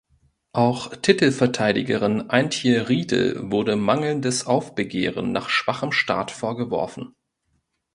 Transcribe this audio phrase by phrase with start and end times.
[0.53, 7.13] Auch Titelverteidigerin Antje Riedel wurde mangelndes Aufbegehren nach schwachem Start vorgeworfen.